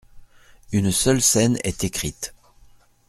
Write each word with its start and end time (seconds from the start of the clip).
Une 0.71 0.91
seule 0.91 1.21
scène 1.21 1.59
est 1.63 1.83
écrite. 1.83 2.33